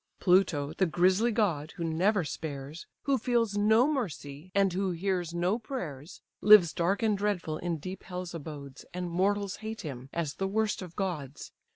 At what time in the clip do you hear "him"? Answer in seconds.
9.81-10.09